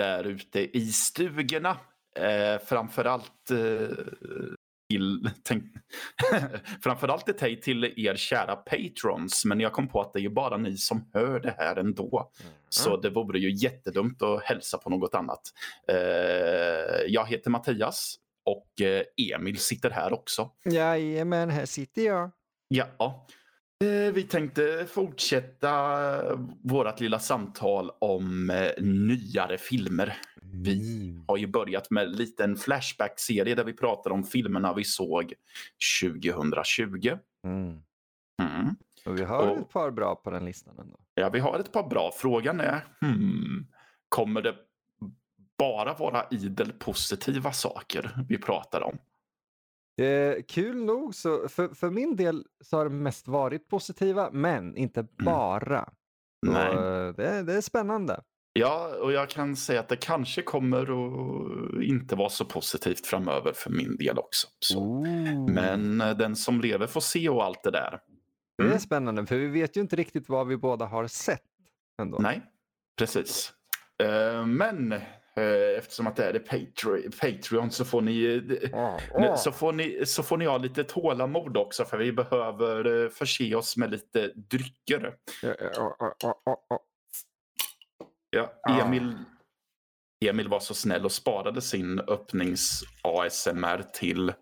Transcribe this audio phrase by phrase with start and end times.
[0.00, 1.76] Där ute i stugorna.
[2.16, 3.96] Eh, framförallt eh,
[4.90, 5.64] till, tänk,
[6.82, 9.44] framförallt ett hej till er kära patrons.
[9.44, 12.30] Men jag kom på att det är ju bara ni som hör det här ändå.
[12.40, 12.52] Mm.
[12.68, 15.40] Så det vore ju jättedumt att hälsa på något annat.
[15.88, 15.96] Eh,
[17.06, 19.02] jag heter Mattias och eh,
[19.34, 20.50] Emil sitter här också.
[20.64, 22.30] Jajamän, här sitter jag.
[22.68, 23.26] Ja.
[23.84, 30.16] Eh, vi tänkte fortsätta vårt lilla samtal om eh, nyare filmer.
[30.42, 31.24] Vi mm.
[31.28, 35.32] har ju börjat med en liten Flashback-serie där vi pratar om filmerna vi såg
[36.02, 37.18] 2020.
[37.44, 37.82] Mm.
[38.42, 38.76] Mm.
[39.06, 41.00] Och vi har och, ett par bra på den listan ändå.
[41.14, 42.10] Ja, vi har ett par bra.
[42.14, 43.66] Frågan är, hmm,
[44.08, 44.54] kommer det
[45.58, 48.98] bara vara idel positiva saker vi pratar om?
[49.96, 54.76] Eh, kul nog, så för, för min del så har det mest varit positiva, men
[54.76, 55.12] inte mm.
[55.18, 55.92] bara.
[56.46, 56.54] Mm.
[56.54, 56.74] Nej.
[57.16, 58.20] Det, det, är spännande.
[58.52, 63.52] Ja, och jag kan säga att det kanske kommer att inte vara så positivt framöver
[63.52, 64.46] för min del också.
[65.48, 67.88] Men eh, den som lever får se och allt det där.
[67.88, 68.00] Mm.
[68.58, 68.78] Det är mm.
[68.78, 71.42] spännande, för vi vet ju inte riktigt vad vi båda har sett.
[72.02, 72.18] Ändå.
[72.18, 72.42] Nej,
[72.98, 73.52] precis.
[74.02, 74.98] Uh, men Eh,
[75.78, 76.38] eftersom att det är
[77.20, 78.40] Patreon så får ni,
[78.72, 79.36] oh, oh.
[79.36, 83.54] Så, får ni, så får ni ha lite tålamod också för vi behöver eh, förse
[83.54, 85.14] oss med lite drycker.
[88.30, 89.14] Ja, Emil,
[90.24, 94.32] Emil var så snäll och sparade sin öppnings-ASMR till,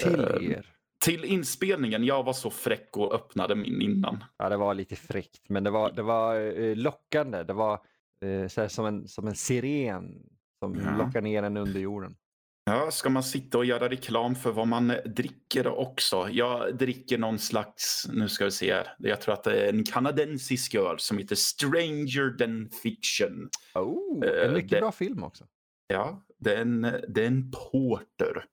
[0.00, 0.66] till er.
[1.04, 2.04] Till inspelningen.
[2.04, 4.24] Jag var så fräck och öppnade min innan.
[4.36, 7.42] Ja, det var lite fräckt, men det var, det var lockande.
[7.42, 7.80] Det var
[8.24, 10.22] Eh, så som, en, som en siren
[10.58, 11.04] som ja.
[11.04, 12.16] lockar ner en under jorden.
[12.64, 16.28] Ja, ska man sitta och göra reklam för vad man dricker också?
[16.30, 19.84] Jag dricker någon slags, nu ska vi se här, jag tror att det är en
[19.84, 23.48] kanadensisk öl som heter Stranger than fiction.
[23.74, 25.44] Oh, en eh, mycket det, bra film också.
[25.86, 28.44] Ja, det är en, det är en porter.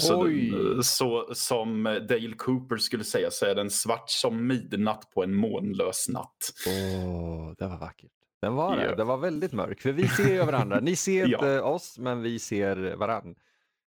[0.00, 5.34] Så, så, som Dale Cooper skulle säga så är den svart som midnatt på en
[5.34, 6.52] månlös natt.
[6.66, 8.10] Åh, oh, det var vackert.
[8.46, 8.94] Den var det.
[8.94, 9.80] Den var väldigt mörk.
[9.80, 10.80] För vi ser ju varandra.
[10.80, 11.62] Ni ser inte ja.
[11.62, 13.40] oss, men vi ser varandra.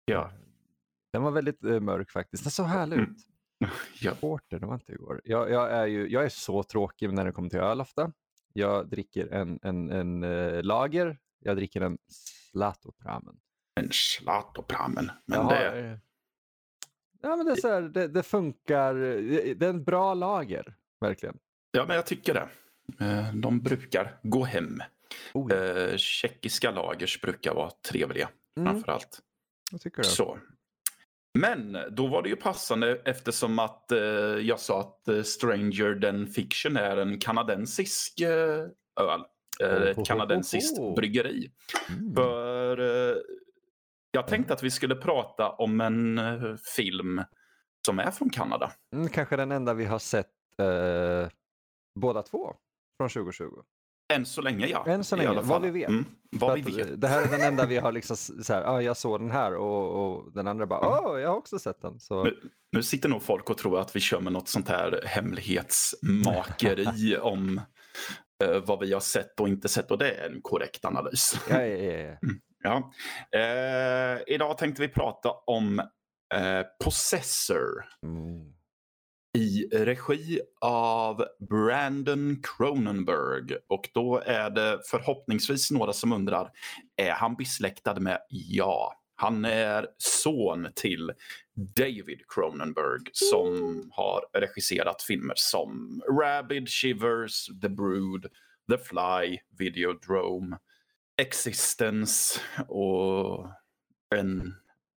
[0.06, 0.31] Ja.
[1.13, 2.44] Den var väldigt uh, mörk faktiskt.
[2.44, 3.12] Den såg härlig mm.
[3.12, 3.18] ut.
[4.01, 4.12] Ja.
[4.22, 5.22] Porter, det var inte igår.
[5.23, 8.12] Jag, jag, är ju, jag är så tråkig när det kommer till öl ofta.
[8.53, 11.18] Jag dricker en, en, en uh, lager.
[11.39, 11.97] Jag dricker en
[12.51, 13.39] Zlatopramen.
[13.75, 15.12] En Zlatopramen?
[15.25, 15.79] Men Jaha, det...
[15.79, 15.97] Eh,
[17.22, 18.94] ja, men det, är så här, det, det funkar.
[19.56, 21.38] Det är en bra lager, verkligen.
[21.72, 22.50] Ja, men jag tycker det.
[23.00, 24.80] Eh, de brukar gå hem.
[25.34, 25.56] Oh, ja.
[25.56, 28.74] Eh, tjeckiska lagers brukar vara trevliga mm.
[28.74, 29.20] framförallt.
[29.72, 30.08] Jag tycker det.
[30.08, 30.38] Så.
[31.40, 34.00] Men då var det ju passande eftersom att eh,
[34.42, 38.66] jag sa att eh, Stranger than Fiction är en kanadensisk eh,
[39.00, 39.22] öl.
[39.62, 41.52] Eh, ett kanadensiskt oh, oh, bryggeri.
[41.90, 42.16] Mm.
[42.16, 42.78] För
[44.12, 46.19] jag tänkte att vi skulle prata om en
[46.75, 47.22] film
[47.86, 48.72] som är från Kanada.
[48.94, 50.31] Mm, kanske den enda vi har sett
[51.96, 52.56] båda två
[52.97, 53.46] från 2020.
[54.13, 54.85] Än så länge ja.
[54.88, 55.90] Än så länge, vad vi vet.
[55.90, 57.02] Mm, vad vi vet.
[57.02, 59.56] Det här är den enda vi har liksom så här, ah, jag såg den här
[59.56, 62.00] och, och den andra bara, ja, oh, jag har också sett den.
[62.00, 62.24] Så...
[62.24, 62.40] Nu,
[62.72, 67.62] nu, sitter nog folk och tror att vi kör med något sånt här hemlighetsmakeri om
[68.44, 71.40] uh, vad vi har sett och inte sett och det är en korrekt analys.
[71.50, 72.18] Ja, ja, ja.
[72.24, 72.91] Mm, ja.
[73.36, 75.86] Uh, idag tänkte vi prata om uh,
[76.84, 77.86] Possessor.
[78.03, 78.56] Mm
[79.38, 83.58] i regi av Brandon Cronenberg.
[83.68, 86.52] Och då är det förhoppningsvis några som undrar,
[86.96, 88.20] är han besläktad med?
[88.30, 88.94] Ja.
[89.16, 91.12] Han är son till
[91.75, 93.90] David Cronenberg som mm.
[93.92, 98.28] har regisserat filmer som Rabid, Shivers, The Brood,
[98.72, 100.57] The Fly, Videodrome,
[101.22, 103.48] Existence och
[104.16, 104.54] en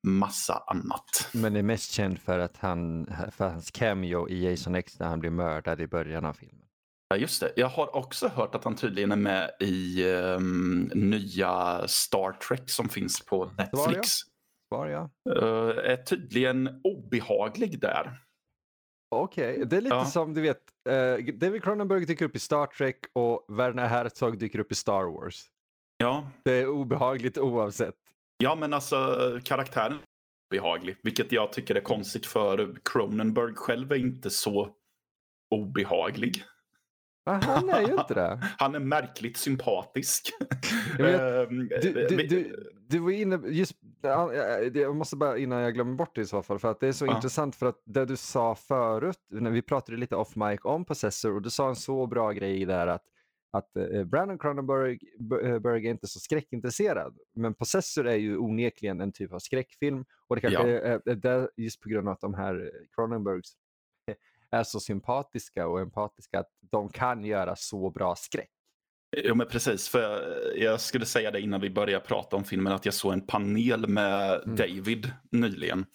[0.08, 1.30] massa annat.
[1.34, 5.20] Men är mest känd för, att han, för hans cameo i Jason X när han
[5.20, 6.66] blir mördad i början av filmen.
[7.10, 7.54] Ja, just det.
[7.56, 12.90] Jag har också hört att han tydligen är med i um, nya Star Trek som
[12.90, 14.10] finns på Netflix.
[14.70, 15.10] Var jag?
[15.30, 18.20] Uh, är tydligen obehaglig där.
[19.16, 19.66] Okej, okay.
[19.66, 20.06] det är lite ja.
[20.06, 24.60] som du vet, uh, David Cronenberg dyker upp i Star Trek och Werner Herzog dyker
[24.60, 25.46] upp i Star Wars.
[25.98, 26.32] Ja.
[26.44, 27.96] Det är obehagligt oavsett.
[28.44, 30.00] Ja, men alltså karaktären är
[30.58, 30.98] obehaglig.
[31.04, 34.70] Vilket jag tycker är konstigt för Cronenberg själv är inte så
[35.52, 36.44] obehaglig.
[37.26, 38.40] Han är ju inte det.
[38.58, 40.30] Han är märkligt sympatisk.
[40.98, 41.04] Du,
[41.82, 42.56] du, du,
[42.88, 43.76] du, var inne, just,
[44.74, 46.92] jag måste bara innan jag glömmer bort det i så fall, för att det är
[46.92, 47.16] så ja.
[47.16, 51.36] intressant för att det du sa förut, när vi pratade lite off mic om Possessor
[51.36, 53.04] och du sa en så bra grej där att
[53.52, 55.00] att eh, Brandon Cronenberg
[55.44, 57.18] eh, Berg är inte så skräckintresserad.
[57.36, 60.06] Men Possessor är ju onekligen en typ av skräckfilm.
[60.28, 60.78] Och det kanske ja.
[60.78, 63.56] är, är, är just på grund av att de här Cronenbergs
[64.52, 68.50] är så sympatiska och empatiska att de kan göra så bra skräck.
[69.18, 72.86] Jo men precis, för jag skulle säga det innan vi börjar prata om filmen att
[72.86, 74.56] jag såg en panel med mm.
[74.56, 75.86] David nyligen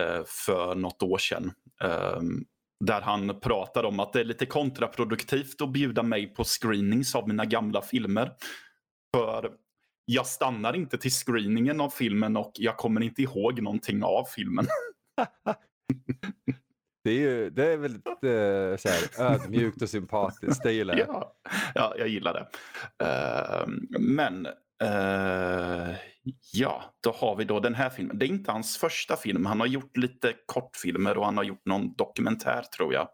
[0.00, 1.52] eh, för något år sedan.
[1.84, 2.44] Um,
[2.86, 7.28] där han pratar om att det är lite kontraproduktivt att bjuda mig på screenings av
[7.28, 8.32] mina gamla filmer.
[9.16, 9.50] För
[10.04, 14.66] jag stannar inte till screeningen av filmen och jag kommer inte ihåg någonting av filmen.
[17.04, 21.08] Det är, ju, det är väldigt eh, så här, ödmjukt och sympatiskt, det gillar jag.
[21.08, 21.34] Ja,
[21.74, 22.46] ja jag gillar det.
[23.04, 24.46] Uh, men
[24.82, 25.96] uh,
[26.52, 28.18] ja, då har vi då den här filmen.
[28.18, 29.46] Det är inte hans första film.
[29.46, 33.08] Han har gjort lite kortfilmer och han har gjort någon dokumentär tror jag.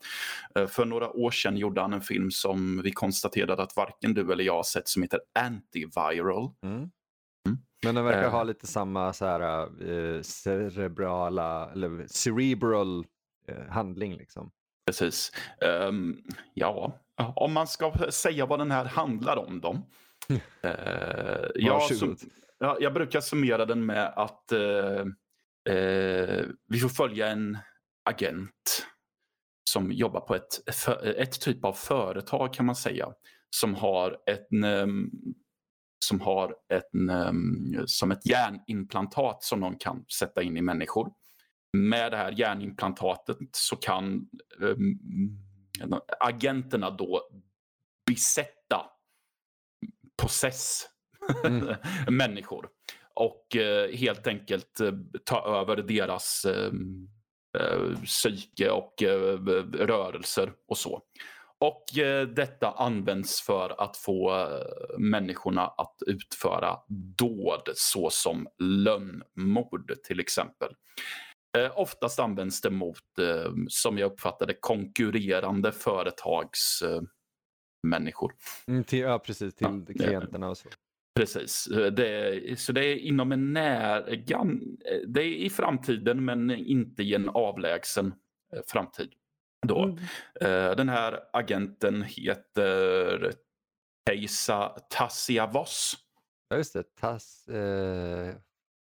[0.59, 4.33] Uh, för några år sedan gjorde han en film som vi konstaterade att varken du
[4.33, 6.51] eller jag har sett som heter Antiviral.
[6.63, 6.77] Mm.
[6.77, 7.59] Mm.
[7.85, 13.05] Men den verkar ha lite samma så här, cerebrala, eller cerebral
[13.51, 14.17] Eh, handling.
[14.17, 14.51] Liksom.
[14.87, 15.33] Precis.
[15.89, 16.23] Um,
[16.55, 16.93] ja,
[17.37, 19.73] om man ska säga vad den här handlar om då.
[20.65, 22.17] uh, som,
[22.61, 25.01] ja, jag brukar summera den med att eh,
[25.75, 27.59] eh, vi får följa en
[28.05, 28.87] agent
[29.71, 30.69] som jobbar på ett,
[31.17, 33.09] ett typ av företag kan man säga.
[33.51, 35.11] Som har ett, mm,
[36.05, 41.13] som har ett, mm, som ett hjärnimplantat som de kan sätta in i människor
[41.73, 44.29] med det här hjärnimplantatet så kan
[44.63, 44.77] eh,
[46.21, 47.31] agenterna då
[48.07, 48.87] besätta
[50.23, 50.87] possess
[51.45, 51.75] mm.
[52.09, 52.69] människor
[53.15, 54.93] och eh, helt enkelt eh,
[55.25, 56.73] ta över deras eh,
[57.59, 59.39] eh psyke och eh,
[59.73, 61.03] rörelser och så.
[61.63, 61.85] Och
[62.37, 64.49] detta används för att få
[64.99, 66.77] människorna att utföra
[67.17, 70.75] dåd såsom lönnmord till exempel.
[71.59, 77.03] Eh, oftast används det mot, eh, som jag uppfattade konkurrerande företags eh,
[77.83, 78.35] människor.
[78.67, 79.55] Mm, till, ja, precis.
[79.55, 80.69] Till ja, klienterna och så.
[81.15, 81.67] Precis.
[81.67, 86.51] Eh, det så det är inom en när, gan, eh, det är i framtiden men
[86.51, 88.15] inte i en avlägsen
[88.53, 89.13] eh, framtid.
[89.67, 89.85] Då.
[89.85, 90.77] Mm.
[90.77, 93.33] Den här agenten heter
[94.07, 95.97] Teisa Tassiavos.
[96.49, 96.97] Ja, just det.
[96.97, 98.35] Tass, eh,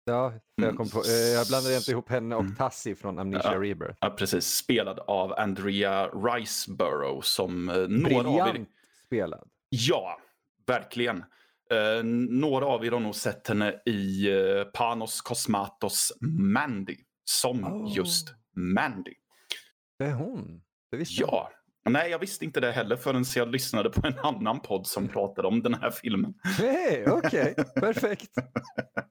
[0.09, 2.57] Ja, jag, kom på, eh, jag blandade inte ihop henne och mm.
[2.57, 3.99] Tassi från Amnesia ja, Rebirth.
[4.01, 4.47] Ja, precis.
[4.47, 8.67] Spelad av Andrea Riceborough som eh, några av er...
[9.07, 9.49] spelad.
[9.69, 10.19] Ja,
[10.67, 11.25] verkligen.
[11.71, 17.97] Eh, några av er har nog sett henne i eh, Panos Cosmatos Mandy som oh.
[17.97, 19.15] just Mandy.
[19.99, 20.63] Det är hon?
[20.91, 21.51] Det visste ja.
[21.85, 21.93] Jag.
[21.93, 25.49] Nej, jag visste inte det heller förrän jag lyssnade på en annan podd som pratade
[25.49, 26.35] om den här filmen.
[26.43, 27.65] Hej, okej, okay.
[27.81, 28.31] perfekt.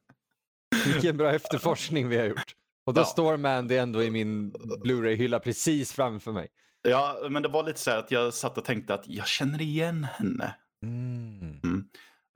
[0.86, 2.56] Vilken bra efterforskning vi har gjort.
[2.86, 3.06] Och då ja.
[3.06, 4.54] står Mandy ändå i min
[4.84, 6.48] Blu-ray-hylla precis framför mig.
[6.81, 9.62] Ja, men det var lite så här att jag satt och tänkte att jag känner
[9.62, 10.56] igen henne.
[10.84, 11.75] Mm.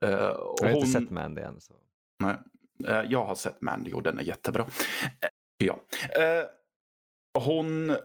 [0.04, 0.14] Mm.
[0.14, 0.74] Uh, jag har hon...
[0.74, 1.60] inte sett Mandy än.
[1.60, 1.74] Så.
[2.18, 2.36] Nej,
[2.88, 4.62] uh, jag har sett Mandy och den är jättebra.
[4.62, 4.68] Uh,
[5.58, 5.80] ja.
[7.38, 7.96] hon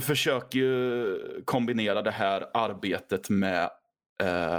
[0.00, 3.70] försöker ju kombinera det här arbetet med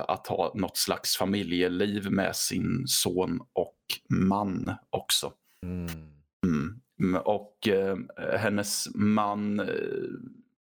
[0.08, 3.78] att ha något slags familjeliv med sin son och
[4.10, 5.34] man också.
[5.64, 6.18] Mm.
[7.00, 7.22] Mm.
[7.26, 7.98] Och eh,
[8.38, 9.66] hennes man eh,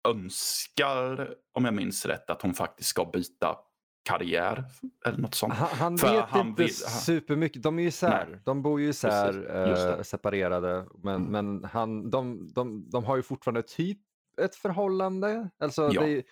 [0.07, 3.57] önskar, om jag minns rätt, att hon faktiskt ska byta
[4.03, 4.63] karriär
[5.05, 5.53] eller något sånt.
[5.53, 7.63] Han, han vet han inte vill, supermycket.
[7.63, 8.27] De är ju isär.
[8.29, 8.39] Nej.
[8.45, 10.85] De bor ju isär, äh, separerade.
[11.03, 11.31] Men, mm.
[11.31, 13.99] men han, de, de, de har ju fortfarande typ
[14.41, 15.49] ett förhållande.
[15.57, 16.01] Alltså, ja.
[16.01, 16.23] det,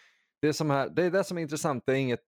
[0.42, 1.84] det, är som här, det är det som är intressant.
[1.86, 2.25] Det är inget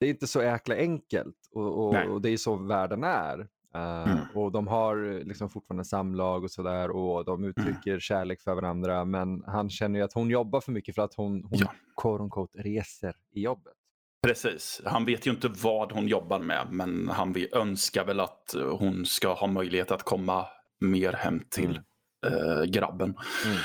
[0.00, 3.38] det är inte så jäkla enkelt och, och, och det är så världen är.
[3.76, 4.18] Uh, mm.
[4.34, 7.50] Och de har liksom fortfarande samlag och sådär och de mm.
[7.50, 8.00] uttrycker mm.
[8.00, 9.04] kärlek för varandra.
[9.04, 11.72] Men han känner ju att hon jobbar för mycket för att hon, hon ja.
[12.02, 13.74] quote unquote, reser i jobbet.
[14.22, 14.80] Precis.
[14.84, 19.34] Han vet ju inte vad hon jobbar med men han önskar väl att hon ska
[19.34, 20.46] ha möjlighet att komma
[20.80, 21.80] mer hem till
[22.26, 22.48] mm.
[22.48, 23.14] äh, grabben.
[23.44, 23.58] Mm.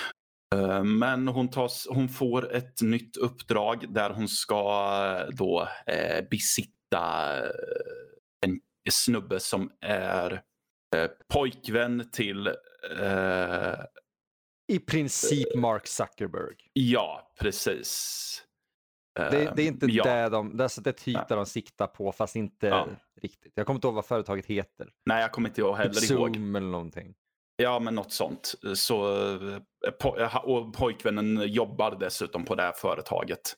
[0.55, 6.25] Eh, men hon, tas, hon får ett nytt uppdrag där hon ska eh, då eh,
[6.31, 7.35] besitta
[8.45, 8.59] en
[8.91, 10.41] snubbe som är
[11.33, 12.49] pojkvän till
[14.71, 16.55] i princip Mark Zuckerberg.
[16.73, 18.43] Ja, precis.
[19.13, 20.03] Det, det, är inte ja.
[20.03, 21.25] det de, det är typ Nej.
[21.29, 22.87] där de siktar på fast inte ja.
[23.21, 23.53] riktigt.
[23.55, 24.89] Jag kommer inte ihåg vad företaget heter.
[25.05, 26.35] Nej, jag kommer inte ihåg heller typ ihåg.
[26.35, 27.13] Zoom eller någonting.
[27.55, 28.55] Ja, men något sånt.
[28.75, 29.01] Så,
[30.43, 33.55] och pojkvännen jobbar dessutom på det här företaget.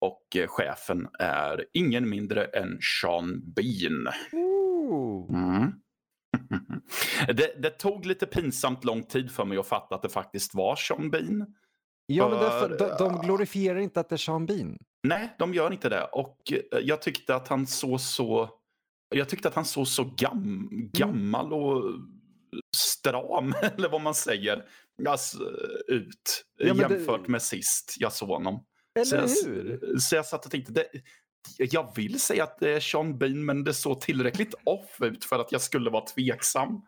[0.00, 4.08] Och eh, chefen är ingen mindre än Sean Bean.
[5.28, 5.72] Mm.
[7.26, 10.76] det, det, tog lite pinsamt lång tid för mig att fatta att det faktiskt var
[10.76, 11.54] Sean Bean.
[12.16, 14.78] Ja, men därför, de, de glorifierar inte att det är Sean Bean.
[15.02, 16.04] Nej, de gör inte det.
[16.04, 18.50] Och eh, jag tyckte att han såg så...
[19.14, 20.90] Jag tyckte att han såg så gam, mm.
[20.92, 21.84] gammal och
[22.76, 24.64] stram, eller vad man säger,
[25.08, 25.38] alltså,
[25.88, 27.32] ut ja, jämfört det...
[27.32, 28.64] med sist jag såg honom.
[28.94, 29.98] Eller så jag, hur?
[29.98, 30.86] Så jag satt och tänkte, det,
[31.58, 35.38] jag vill säga att det är Sean Bean, men det såg tillräckligt off ut för
[35.38, 36.82] att jag skulle vara tveksam.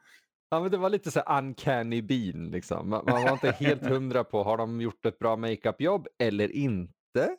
[0.54, 2.50] Ja, men det var lite så uncanny bean.
[2.50, 2.90] Liksom.
[2.90, 7.36] Man, man var inte helt hundra på, har de gjort ett bra makeup-jobb eller inte?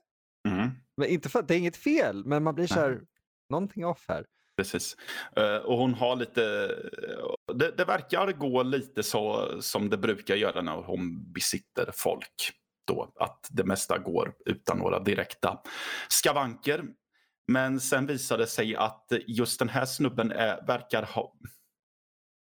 [0.47, 0.69] Mm.
[0.97, 3.05] Men inte för, det är inget fel, men man blir så här, mm.
[3.49, 4.25] någonting off här.
[4.57, 4.97] Precis.
[5.39, 6.41] Uh, och hon har lite,
[7.53, 12.51] det, det, verkar gå lite så som det brukar göra när hon besitter folk.
[12.87, 15.61] Då, att det mesta går utan några direkta
[16.09, 16.83] skavanker.
[17.47, 21.33] Men sen visade det sig att just den här snubben är, verkar ha,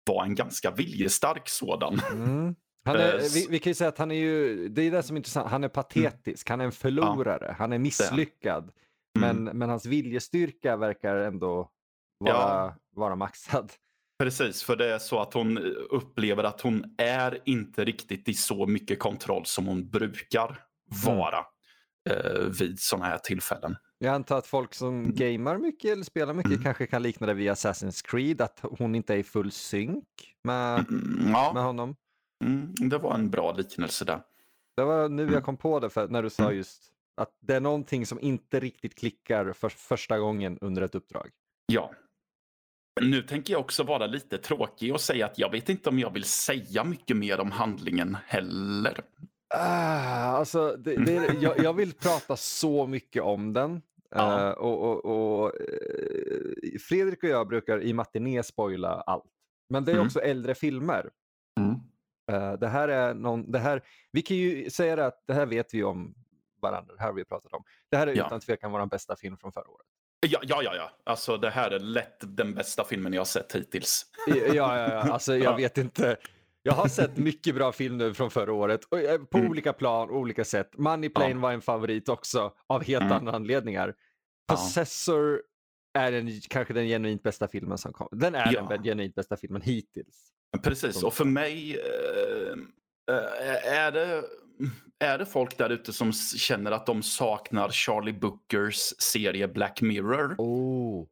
[0.07, 1.99] vara en ganska viljestark sådan.
[2.11, 2.55] Mm.
[2.87, 5.15] Är, eh, vi, vi, kan ju säga att han är ju, det är det som
[5.15, 7.55] är intressant, han är patetisk, han är en förlorare, ja.
[7.57, 8.63] han är misslyckad.
[9.17, 9.43] Mm.
[9.43, 11.71] Men, men hans viljestyrka verkar ändå
[12.17, 12.75] vara, ja.
[12.95, 13.71] vara maxad.
[14.19, 15.57] Precis, för det är så att hon
[15.89, 20.59] upplever att hon är inte riktigt i så mycket kontroll som hon brukar mm.
[21.17, 21.49] vara mm.
[22.09, 23.75] Eh, vid sådana här tillfällen.
[23.97, 25.15] Jag antar att folk som mm.
[25.15, 26.63] gamar mycket eller spelar mycket mm.
[26.63, 30.05] kanske kan likna det vid Assassin's Creed, att hon inte är i full synk
[30.43, 31.51] med, mm, ja.
[31.53, 31.95] med honom.
[32.45, 34.21] Mm, det var en bra liknelse där.
[34.75, 35.43] Det var nu jag mm.
[35.43, 36.57] kom på det för när du sa mm.
[36.57, 36.83] just
[37.17, 41.29] att det är någonting som inte riktigt klickar för första gången under ett uppdrag.
[41.65, 41.91] Ja.
[43.01, 46.13] Nu tänker jag också vara lite tråkig och säga att jag vet inte om jag
[46.13, 49.01] vill säga mycket mer om handlingen heller.
[49.59, 53.81] Ah, alltså, det, det, jag, jag, vill prata så mycket om den.
[54.09, 54.49] Ja.
[54.49, 59.25] Uh, och, och, och uh, Fredrik och jag brukar i matiné spoila allt.
[59.69, 60.05] Men det är mm.
[60.05, 61.09] också äldre filmer.
[61.59, 61.71] Mm.
[62.31, 65.45] Uh, det här är någon, det här, vi kan ju säga det att det här
[65.45, 66.15] vet vi om
[66.61, 67.63] varandra, det här har vi pratat om.
[67.91, 68.25] Det här är ja.
[68.25, 69.87] utan tvekan vår bästa film från förra året.
[70.19, 70.91] Ja, ja, ja, ja.
[71.03, 74.05] Alltså det här är lätt den bästa filmen jag har sett hittills.
[74.27, 74.99] ja, ja, ja.
[74.99, 76.17] Alltså jag vet inte.
[76.67, 79.49] Jag har sett mycket bra film nu från förra året eh, på mm.
[79.49, 80.77] olika plan, olika sätt.
[80.77, 81.39] Money Plane ja.
[81.39, 83.13] var en favorit också av helt mm.
[83.13, 83.95] andra anledningar.
[84.47, 85.41] Possessor
[85.93, 88.07] är den, kanske den genuint bästa filmen som kom.
[88.11, 88.67] Den är ja.
[88.69, 90.31] den genuint bästa filmen hittills.
[90.63, 91.79] Precis, och för mig
[93.09, 94.23] äh, är, det,
[94.99, 100.35] är det folk där ute som känner att de saknar Charlie Bookers serie Black Mirror.
[100.37, 101.05] Oh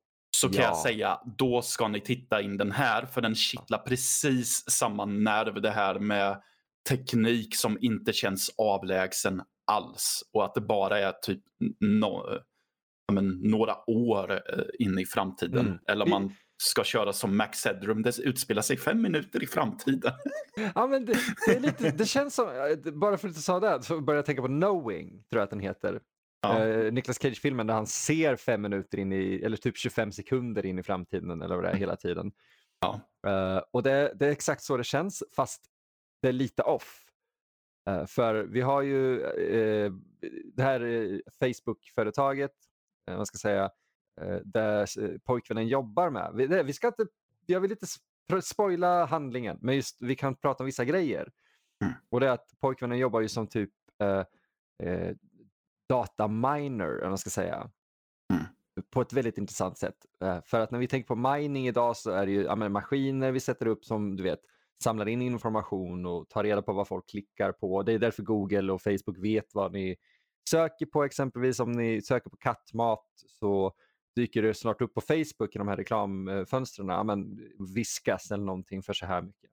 [0.48, 0.70] så kan ja.
[0.70, 5.62] jag säga då ska ni titta in den här för den kittlar precis samma nerv
[5.62, 6.42] det här med
[6.90, 11.42] teknik som inte känns avlägsen alls och att det bara är typ
[11.80, 12.40] no,
[13.14, 15.66] men, några år eh, in i framtiden.
[15.66, 15.80] Mm.
[15.88, 20.14] Eller man ska köra som Max Headroom, det utspelar sig fem minuter i framtiden.
[20.76, 23.84] ja, men det, det, lite, det känns som, eh, bara för att du sa det,
[23.84, 26.00] så börjar jag tänka på Knowing, tror jag att den heter.
[26.54, 26.66] Ja.
[26.66, 30.80] Uh, Nicolas Cage-filmen där han ser fem minuter in i, eller typ 25 sekunder in
[30.80, 32.32] i framtiden eller vad det är hela tiden.
[32.80, 33.02] Ja.
[33.28, 35.66] Uh, och det, det, är exakt så det känns fast
[36.22, 37.06] det är lite off.
[37.90, 39.20] Uh, för vi har ju
[40.54, 40.82] det här
[41.40, 42.52] Facebook-företaget,
[43.08, 43.70] man ska säga,
[44.44, 46.32] där pojkvännen jobbar med.
[46.36, 47.06] Vi, vi ska inte,
[47.46, 47.88] jag vill inte
[48.42, 51.32] spoila handlingen, men just vi kan prata om vissa grejer.
[51.84, 51.94] Mm.
[52.10, 53.72] Och det är att pojkvännen jobbar ju som typ
[55.90, 57.70] dataminer, vad man ska säga.
[58.34, 58.46] Mm.
[58.90, 60.06] På ett väldigt intressant sätt.
[60.22, 63.32] Eh, för att när vi tänker på mining idag så är det ju ja, maskiner
[63.32, 64.40] vi sätter upp som du vet
[64.84, 67.84] samlar in information och tar reda på vad folk klickar på.
[67.84, 69.96] Det är därför Google och Facebook vet vad ni
[70.50, 71.04] söker på.
[71.04, 73.74] Exempelvis om ni söker på kattmat så
[74.16, 76.88] dyker det snart upp på Facebook i de här reklamfönstren.
[76.88, 77.40] Ja, men
[77.76, 79.50] viskas eller någonting för så här mycket.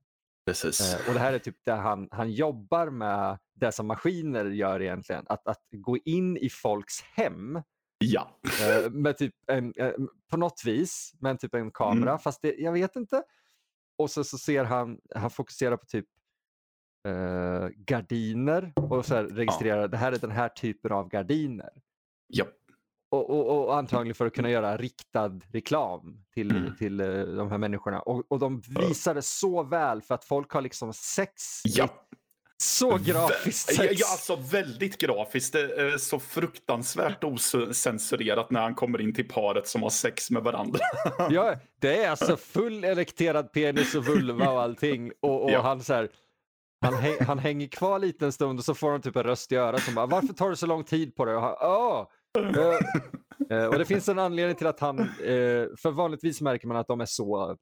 [0.46, 0.94] Precis.
[0.94, 4.82] Eh, och det här är typ där han, han jobbar med det som maskiner gör
[4.82, 5.24] egentligen.
[5.28, 7.62] Att, att gå in i folks hem
[8.04, 8.40] Ja.
[8.60, 9.92] Eh, med typ en, eh,
[10.30, 12.10] på något vis, med typ en kamera.
[12.10, 12.18] Mm.
[12.18, 13.22] Fast det, jag vet inte.
[13.98, 16.06] Och så, så ser han, han fokuserar på typ
[17.08, 19.88] eh, gardiner och så registrerar ja.
[19.88, 21.72] det här är den här typen av gardiner.
[22.26, 22.44] Ja.
[23.12, 26.76] Och, och, och, antagligen för att kunna göra riktad reklam till, mm.
[26.76, 28.00] till uh, de här människorna.
[28.00, 31.60] Och, och de visar det så väl för att folk har liksom sex.
[31.64, 31.88] Ja.
[32.62, 34.00] Så grafiskt sex.
[34.00, 35.52] Ja, alltså väldigt grafiskt.
[35.52, 40.42] Det är så fruktansvärt osensurerat när han kommer in till paret som har sex med
[40.42, 40.80] varandra.
[41.30, 45.12] ja, det är alltså full elekterad penis och vulva och allting.
[45.20, 45.60] Och, och ja.
[45.62, 46.08] han så här,
[46.80, 46.94] han,
[47.26, 49.82] han hänger kvar lite en stund och så får han typ en röst i örat
[49.82, 51.36] som bara, varför tar det så lång tid på det?
[51.36, 52.06] Och han, Åh!
[52.38, 55.06] Uh, och det finns en anledning till att han, uh,
[55.78, 57.56] för vanligtvis märker man att de är så uh,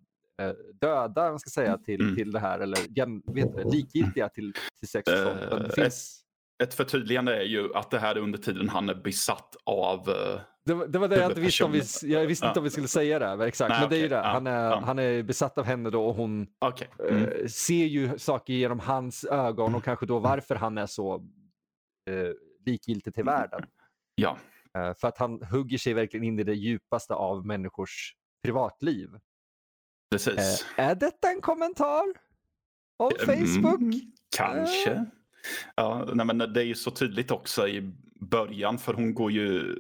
[0.81, 2.17] döda, man ska säga, till, mm.
[2.17, 2.79] till det här, eller
[3.35, 5.05] vet likgiltiga till, till sex.
[5.05, 6.23] Det finns...
[6.59, 10.09] ett, ett förtydligande är ju att det här är under tiden han är besatt av
[10.65, 12.71] det, var, det var det jag inte visste om vi, jag visste inte om vi
[12.71, 13.47] skulle säga det.
[13.47, 13.71] Exakt.
[13.71, 14.21] Nej, men det är ju det.
[14.21, 16.89] Han är, han är besatt av henne då och hon okay.
[17.09, 17.25] mm.
[17.25, 21.15] eh, ser ju saker genom hans ögon och kanske då varför han är så
[22.11, 22.29] eh,
[22.67, 23.67] likgiltig till världen.
[24.15, 24.37] Ja.
[24.79, 29.09] Eh, för att han hugger sig verkligen in i det djupaste av människors privatliv.
[30.11, 30.65] Precis.
[30.77, 32.05] Eh, är detta en kommentar?
[32.97, 33.95] Om mm, Facebook?
[34.37, 34.91] kanske.
[34.91, 35.03] Eh.
[35.75, 39.79] Ja, nej, men det är ju så tydligt också i början för hon går ju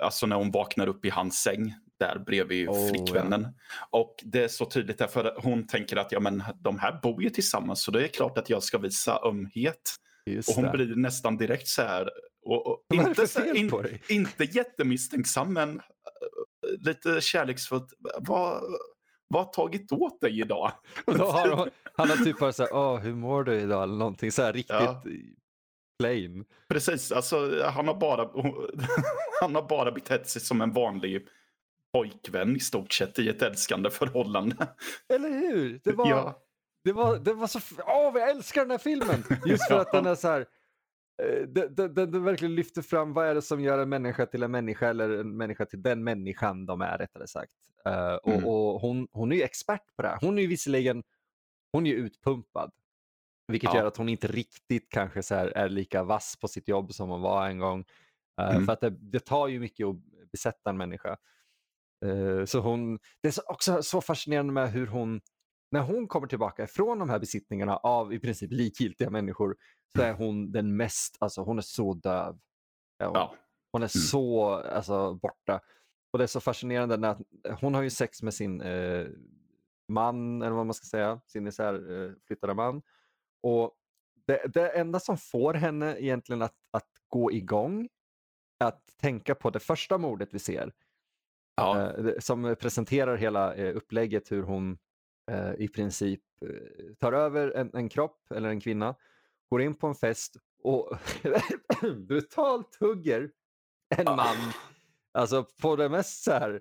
[0.00, 3.42] alltså när hon vaknar upp i hans säng där bredvid oh, flickvännen.
[3.42, 4.00] Ja.
[4.00, 7.30] Och det är så tydligt därför hon tänker att ja, men, de här bor ju
[7.30, 9.96] tillsammans så det är klart att jag ska visa ömhet.
[10.26, 10.70] Just och hon det.
[10.70, 12.10] blir nästan direkt så här,
[12.42, 13.70] och, och inte, in,
[14.08, 15.82] inte jättemisstänksam men uh,
[16.78, 17.92] lite kärleksfullt.
[18.18, 18.62] Vad,
[19.28, 20.72] vad har tagit åt dig idag?
[21.06, 23.82] Har, han har typ bara så här, hur mår du idag?
[23.82, 25.02] Eller någonting så här riktigt ja
[26.02, 26.44] plain.
[26.68, 28.22] Precis, alltså han har bara,
[29.40, 31.26] han har bara betett sig som en vanlig
[31.92, 34.66] pojkvän i stort sett i ett älskande förhållande.
[35.08, 35.80] Eller hur?
[35.84, 36.42] Det var, ja.
[36.84, 39.24] det var, det var så, åh, jag älskar den här filmen!
[39.46, 40.46] Just för att den är så här,
[41.48, 44.50] den, den, den, verkligen lyfter fram vad är det som gör en människa till en
[44.50, 47.52] människa eller en människa till den människan de är rättare sagt.
[47.88, 48.44] Uh, och, mm.
[48.44, 50.18] och hon, hon är ju expert på det här.
[50.20, 51.02] Hon är ju visserligen
[51.72, 52.72] hon är utpumpad.
[53.48, 53.78] Vilket ja.
[53.78, 57.20] gör att hon inte riktigt kanske så är lika vass på sitt jobb som hon
[57.20, 57.84] var en gång.
[58.40, 58.64] Uh, mm.
[58.66, 59.96] För att det, det, tar ju mycket att
[60.32, 61.16] besätta en människa.
[62.04, 65.20] Uh, så hon, det är också så fascinerande med hur hon,
[65.72, 69.56] när hon kommer tillbaka från de här besittningarna av i princip likgiltiga människor,
[69.96, 72.38] så är hon den mest, alltså hon är så döv.
[72.98, 73.34] Hon, ja.
[73.72, 74.02] hon är mm.
[74.10, 75.60] så alltså, borta.
[76.12, 77.16] Och det är så fascinerande när
[77.60, 79.06] hon har ju sex med sin eh,
[79.88, 82.82] man, eller vad man ska säga, sin isärflyttade eh, man.
[83.42, 83.74] Och
[84.26, 87.88] det, det enda som får henne egentligen att, att gå igång
[88.60, 90.72] att tänka på det första mordet vi ser.
[91.56, 91.92] Ja.
[91.92, 94.78] Eh, som presenterar hela eh, upplägget hur hon
[95.30, 98.94] eh, i princip eh, tar över en, en, kropp eller en kvinna,
[99.50, 100.98] går in på en fest och
[102.08, 103.30] brutalt hugger
[103.96, 104.36] en man.
[105.14, 106.60] Alltså på det mest så här,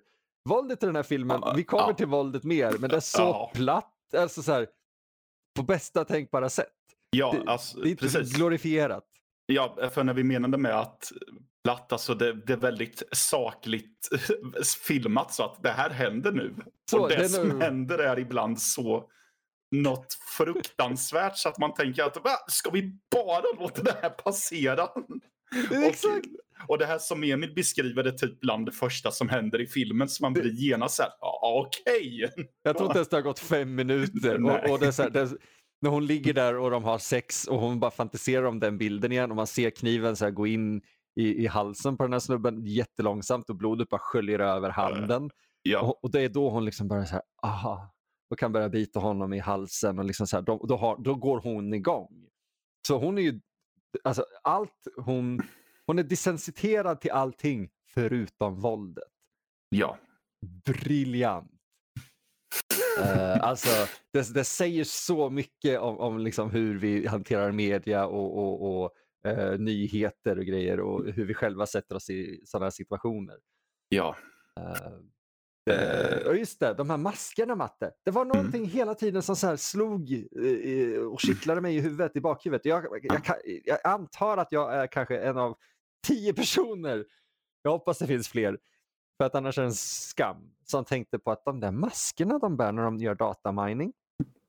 [0.49, 3.93] våldet i den här filmen, vi kommer till våldet mer, men det är så platt.
[4.17, 4.67] Alltså så här,
[5.55, 6.67] på bästa tänkbara sätt.
[7.09, 8.33] Ja, alltså, det, det är precis.
[8.33, 9.07] glorifierat.
[9.45, 11.11] Ja, för när vi menade med att
[11.63, 14.09] platt, alltså det, det, är väldigt sakligt
[14.87, 16.55] filmat så att det här händer nu.
[16.91, 17.65] Så, och det, det som nu...
[17.65, 19.09] händer är ibland så
[19.75, 24.87] något fruktansvärt så att man tänker att Va, ska vi bara låta det här passera?
[25.71, 26.25] Exakt.
[26.25, 29.67] Och, och det här som Emil beskriver det typ bland det första som händer i
[29.67, 32.25] filmen så man blir genast såhär, okej.
[32.33, 32.45] Okay.
[32.63, 34.45] Jag tror inte ens det har gått fem minuter.
[34.45, 35.29] och, och det är så här, det är,
[35.81, 39.11] när hon ligger där och de har sex och hon bara fantiserar om den bilden
[39.11, 40.81] igen och man ser kniven så gå in
[41.15, 45.29] i, i halsen på den här snubben jättelångsamt och blodet bara sköljer över handen.
[45.61, 45.81] Ja.
[45.81, 47.93] Och, och, det är då hon liksom börjar så här, aha,
[48.29, 51.15] och kan börja bita honom i halsen och liksom så här, då, då, har, då
[51.15, 52.27] går hon igång.
[52.87, 53.39] Så hon är ju,
[54.03, 55.41] alltså allt hon,
[55.85, 59.03] hon är desensiterad till allting förutom våldet.
[59.69, 59.97] Ja.
[60.65, 61.51] Briljant.
[62.99, 68.37] Uh, alltså, det, det, säger så mycket om, om liksom hur vi hanterar media och,
[68.37, 68.91] och, och
[69.27, 73.37] uh, nyheter och grejer och hur vi själva sätter oss i sådana situationer.
[73.89, 74.15] Ja.
[74.59, 74.99] Uh,
[75.65, 77.91] det, just det, de här maskerna Matte.
[78.05, 78.37] Det var mm.
[78.37, 78.71] någonting mm.
[78.71, 80.01] hela tiden som så här slog
[81.11, 82.65] och kittlade mig i huvudet, i bakhuvudet.
[82.65, 85.57] Jag, jag, jag, jag antar att jag är kanske en av
[86.07, 87.05] tio personer,
[87.61, 88.57] jag hoppas det finns fler,
[89.17, 90.53] för att annars är det en skam.
[90.63, 93.93] Som tänkte på att de där maskerna de bär när de gör datamining.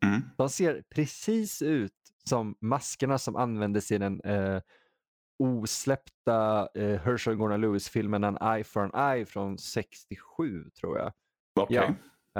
[0.03, 0.23] Mm.
[0.37, 1.93] De ser precis ut
[2.25, 4.61] som maskerna som användes i den eh,
[5.39, 11.13] osläppta eh, Herschel Gordon Lewis-filmen An Eye for an Eye från 67 tror jag.
[11.61, 11.77] Okay.
[11.77, 11.85] Ja,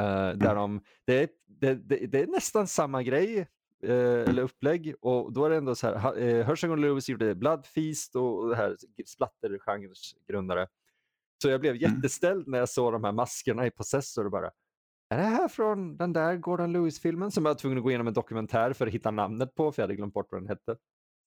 [0.03, 3.39] eh, där de, det, det, det, det, är nästan samma grej
[3.83, 3.95] eh,
[4.29, 7.67] eller upplägg och då är det ändå så här, eh, Herschel Gordon Lewis gjorde Blood
[7.67, 10.69] Feast och det här splattergenrens grundare.
[11.43, 11.83] Så jag blev mm.
[11.83, 14.51] jätteställd när jag såg de här maskerna i Possessor och bara,
[15.13, 18.07] är det här från den där Gordon Lewis-filmen som jag var tvungen att gå igenom
[18.07, 20.77] en dokumentär för att hitta namnet på, för jag hade glömt bort vad den hette.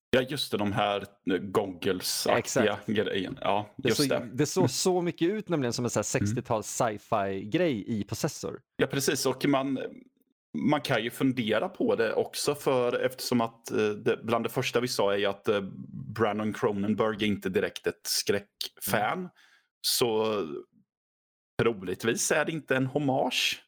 [0.09, 3.37] Ja, just det, de här eh, goggles-aktiga grejerna.
[3.41, 4.29] Ja, just det, det.
[4.33, 6.97] det såg så mycket ut nämligen som en 60-tals mm.
[6.97, 8.61] sci-fi-grej i Possessor.
[8.77, 9.25] Ja, precis.
[9.25, 9.79] Och man,
[10.53, 14.79] man kan ju fundera på det också för eftersom att eh, det, bland det första
[14.79, 15.61] vi sa är att eh,
[16.15, 19.19] Brandon Cronenberg är inte direkt ett skräckfan.
[19.19, 19.29] Mm.
[19.81, 20.41] Så
[21.61, 23.64] troligtvis är det inte en hommage.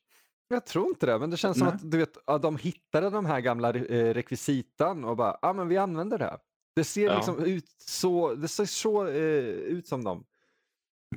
[0.48, 1.68] Jag tror inte det, men det känns Nej.
[1.68, 5.50] som att du vet, att de hittade de här gamla eh, rekvisitan och bara, ja
[5.50, 6.38] ah, men vi använder det.
[6.76, 7.16] Det ser ja.
[7.16, 10.26] liksom ut så, det ser så eh, ut som dem.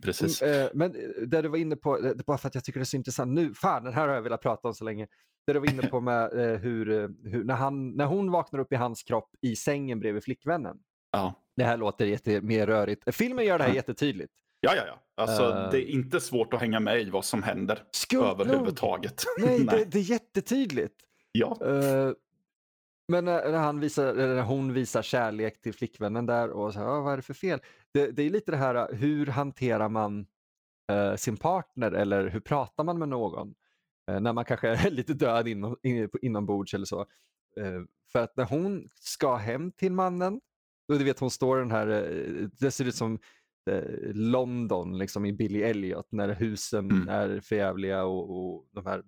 [0.02, 0.42] Precis.
[0.42, 0.92] Mm, eh, men
[1.26, 3.54] där du var inne på, bara för att jag tycker det är så intressant nu,
[3.54, 5.06] fan den här har jag velat prata om så länge.
[5.46, 8.60] Det du var inne på med eh, hur, eh, hur, när, han, när hon vaknar
[8.60, 10.78] upp i hans kropp i sängen bredvid flickvännen.
[11.12, 11.34] Ja.
[11.56, 13.14] Det här låter jätte, mer rörigt.
[13.14, 13.76] Filmen gör det här ja.
[13.76, 14.32] jättetydligt.
[14.60, 15.02] Ja, ja, ja.
[15.14, 19.24] Alltså, uh, det är inte svårt att hänga med i vad som händer Skumt överhuvudtaget.
[19.38, 19.78] Nej, Nej.
[19.78, 20.94] Det, det, är jättetydligt.
[21.32, 21.58] Ja.
[21.64, 22.12] Uh,
[23.08, 27.12] men när, han visar, när hon visar kärlek till flickvännen där och så här, vad
[27.12, 27.60] är det för fel?
[27.94, 30.26] Det, det är lite det här, hur hanterar man
[30.92, 33.54] uh, sin partner eller hur pratar man med någon?
[34.20, 37.06] När man kanske är lite död inom, in, inombords eller så.
[38.12, 40.40] För att när hon ska hem till mannen,
[40.88, 41.86] och du vet hon står den här,
[42.60, 43.18] det ser ut som
[44.14, 47.08] London liksom i Billy Elliot när husen mm.
[47.08, 49.02] är förjävliga och, och de här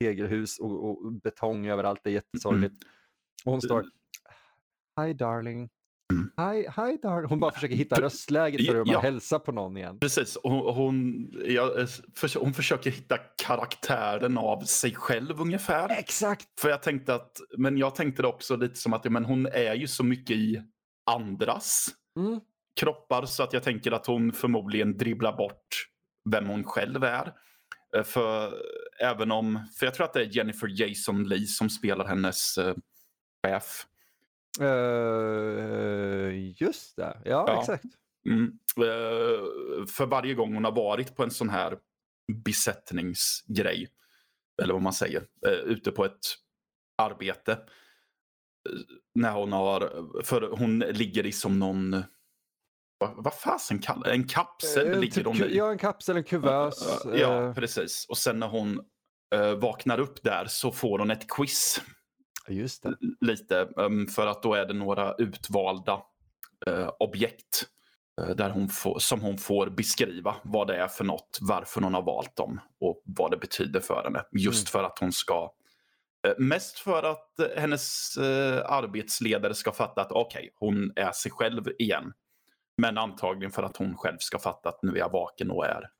[0.00, 2.74] tegelhus och, och betong överallt är jättesorgligt.
[2.84, 2.92] Mm.
[3.44, 3.84] Och hon står
[5.00, 5.68] Hi darling.
[6.12, 6.30] Mm.
[6.36, 7.28] Hi, hi darling.
[7.28, 9.00] Hon bara försöker hitta röstläget för att ja.
[9.00, 9.98] hälsa på någon igen.
[9.98, 11.86] Precis, hon, hon, ja, eh,
[12.40, 15.88] hon försöker hitta karaktären av sig själv ungefär.
[15.98, 16.60] Exakt.
[16.60, 19.46] För jag tänkte att, men jag tänkte det också lite som att ja, men hon
[19.46, 20.62] är ju så mycket i
[21.10, 21.88] andras
[22.18, 22.40] mm.
[22.80, 25.88] Kroppar så att jag tänker att hon förmodligen dribblar bort
[26.30, 27.32] vem hon själv är.
[27.96, 28.54] Eh, för
[29.00, 32.74] även om, för jag tror att det är Jennifer Jason Lee som spelar hennes uh,
[33.46, 33.86] chef.
[34.60, 37.60] Uh, just det, ja, ja.
[37.60, 37.84] exakt.
[38.28, 38.44] Mm.
[38.78, 41.78] Uh, för varje gång hon har varit på en sån här
[42.44, 43.88] besättningsgrej,
[44.62, 46.26] eller vad man säger, uh, ute på ett
[47.02, 47.58] arbete.
[49.14, 49.80] När hon har,
[50.22, 52.02] för hon ligger i som någon
[52.98, 55.56] vad, fasen kallar En kapsel uh, ligger hon i.
[55.56, 57.04] Ja, en kapsel, en kuvös.
[57.14, 58.06] ja, precis.
[58.08, 58.80] Och sen när hon
[59.56, 61.80] vaknar upp där så får hon ett quiz
[62.48, 62.96] Just det.
[63.20, 66.02] Lite, um, för att då är det några utvalda
[66.68, 67.66] uh, objekt
[68.36, 72.02] där hon får, som hon får beskriva vad det är för något, varför hon har
[72.02, 74.22] valt dem och vad det betyder för henne.
[74.32, 74.70] Just mm.
[74.70, 75.52] för att hon ska
[76.38, 78.18] Mest för att hennes
[78.64, 82.12] arbetsledare ska fatta att okej, okay, hon är sig själv igen.
[82.82, 85.90] Men antagligen för att hon själv ska fatta att nu är jag vaken och är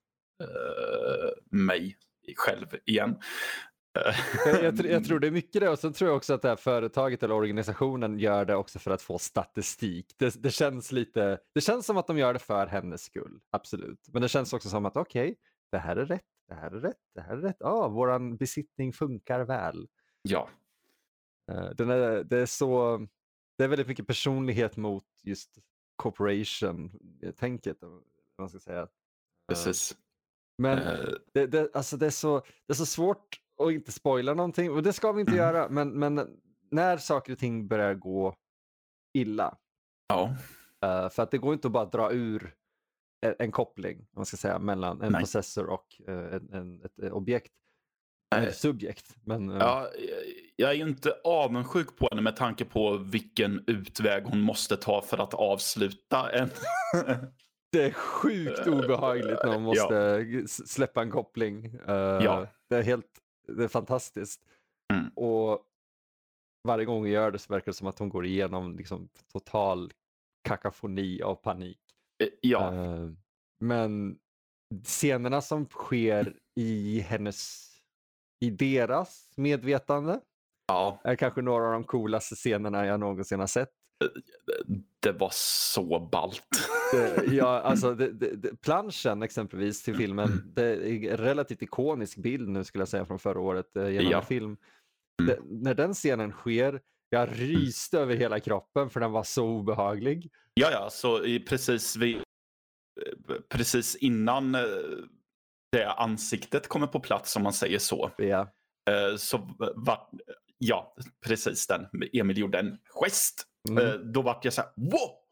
[1.50, 1.96] mig
[2.36, 3.18] själv igen
[4.46, 6.48] jag, jag, jag, tror det är mycket det och sen tror jag också att det
[6.48, 10.14] här företaget eller organisationen gör det också för att få statistik.
[10.18, 14.08] Det, det, känns lite, det känns som att de gör det för hennes skull, absolut.
[14.12, 15.36] Men det känns också som att okej, okay,
[15.72, 17.56] det här är rätt, det här är rätt, det här är rätt.
[17.58, 19.88] Ja, ah, våran besittning funkar väl.
[20.22, 20.48] Ja.
[21.52, 22.98] Uh, den är, det är så,
[23.58, 25.58] det är väldigt mycket personlighet mot just
[25.96, 27.78] corporation-tänket,
[28.38, 28.88] man ska säga.
[29.48, 29.96] Precis.
[30.58, 31.14] Men uh...
[31.32, 34.70] det, det, alltså det, är så, det är så svårt och inte spoila någonting.
[34.70, 35.44] Och det ska vi inte mm.
[35.44, 35.68] göra.
[35.68, 38.36] Men, men när saker och ting börjar gå
[39.14, 39.58] illa.
[40.08, 40.36] Ja.
[40.84, 42.54] Uh, för att det går inte att bara dra ur
[43.20, 45.20] en, en koppling man ska säga, mellan en Nej.
[45.20, 47.52] processor och uh, en, en, ett, ett objekt.
[48.36, 48.52] Nej.
[48.52, 49.16] subjekt.
[49.24, 49.90] Men, ja,
[50.56, 55.02] jag är ju inte avundsjuk på henne med tanke på vilken utväg hon måste ta
[55.02, 56.50] för att avsluta en...
[57.72, 60.46] det är sjukt obehagligt när man måste ja.
[60.46, 61.78] släppa en koppling.
[61.86, 62.46] ja.
[62.68, 63.06] Det är helt
[63.46, 64.40] det är fantastiskt.
[64.92, 65.08] Mm.
[65.08, 65.62] Och
[66.68, 69.92] varje gång hon gör det så verkar det som att hon går igenom liksom, total
[70.48, 71.80] kakafoni av panik.
[72.22, 72.72] Eh, ja.
[72.72, 73.12] Uh,
[73.60, 74.18] men
[74.84, 77.70] scenerna som sker i hennes,
[78.40, 80.20] i deras medvetande
[80.66, 81.00] ja.
[81.04, 83.68] är kanske några av de coolaste scenerna jag någonsin har sett.
[84.04, 84.10] Eh,
[85.00, 86.68] det var så ballt.
[87.30, 90.52] ja, alltså det, det, planschen exempelvis till filmen, mm.
[90.54, 94.10] det är en relativt ikonisk bild nu skulle jag säga från förra året eh, genom
[94.10, 94.22] ja.
[94.22, 94.56] film.
[95.22, 95.42] Mm.
[95.44, 100.30] när den scenen sker, jag ryste över hela kroppen för den var så obehaglig.
[100.54, 102.22] Ja, ja, så precis, vid,
[103.48, 104.60] precis innan eh,
[105.72, 108.10] det ansiktet kommer på plats om man säger så.
[108.18, 108.52] Ja.
[108.90, 110.08] Eh, så var,
[110.58, 111.86] ja, precis den.
[112.12, 113.46] Emil gjorde en gest.
[113.68, 114.12] Mm.
[114.12, 115.26] Då vart jag så här, wow!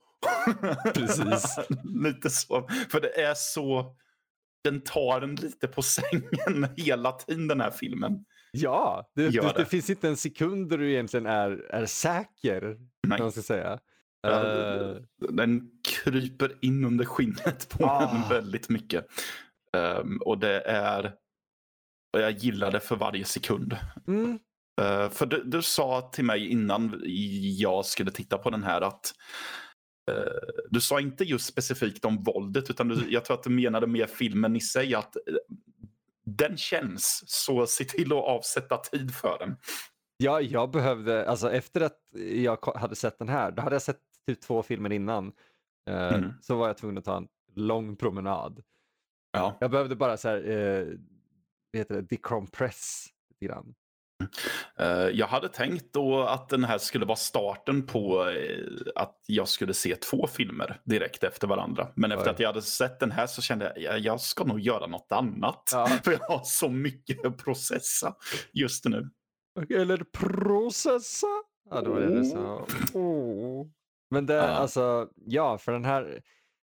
[0.94, 1.58] Precis.
[2.04, 2.68] lite så.
[2.90, 3.96] För det är så...
[4.64, 8.24] Den tar en lite på sängen hela tiden den här filmen.
[8.52, 9.64] Ja, det, det, det.
[9.64, 12.76] finns inte en sekund där du egentligen är, är säker.
[13.06, 13.18] Nej.
[13.18, 13.78] Man ska säga.
[14.26, 14.96] Uh...
[15.30, 15.70] Den
[16.04, 18.14] kryper in under skinnet på ah.
[18.14, 19.06] en väldigt mycket.
[19.76, 21.14] Um, och det är...
[22.12, 23.76] Och jag gillar det för varje sekund.
[24.06, 24.38] Mm.
[24.80, 27.00] Uh, för du, du, sa till mig innan
[27.58, 29.14] jag skulle titta på den här att
[30.10, 30.16] uh,
[30.70, 34.06] du sa inte just specifikt om våldet utan du, jag tror att du menade mer
[34.06, 35.36] filmen i sig att uh,
[36.24, 39.56] den känns så se till att avsätta tid för den.
[40.16, 41.98] Ja, jag behövde, alltså efter att
[42.34, 45.32] jag hade sett den här, då hade jag sett typ två filmer innan.
[45.90, 46.32] Mm.
[46.40, 48.62] Så var jag tvungen att ta en lång promenad.
[49.32, 49.56] Ja.
[49.60, 50.86] Jag behövde bara så här, eh,
[51.72, 53.74] vad heter det, decompress lite grann.
[54.80, 59.48] Uh, jag hade tänkt då att den här skulle vara starten på uh, att jag
[59.48, 61.88] skulle se två filmer direkt efter varandra.
[61.96, 62.30] Men efter Oj.
[62.30, 65.12] att jag hade sett den här så kände jag att jag ska nog göra något
[65.12, 65.70] annat.
[65.72, 65.86] Ja.
[66.04, 68.14] För jag har så mycket att processa
[68.52, 69.10] just nu.
[69.70, 71.26] Eller processa.
[71.70, 72.66] Ja, då är det så.
[72.98, 73.66] Oh.
[74.10, 74.60] Men det, uh.
[74.60, 76.22] alltså, ja, för den här.